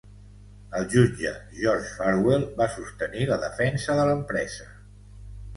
El 0.77 0.85
jutge 0.93 1.33
George 1.57 1.91
Farwell 1.99 2.47
va 2.63 2.69
sostenir 2.79 3.29
la 3.33 3.39
defensa 3.47 3.99
de 4.01 4.07
l'empresa. 4.11 4.71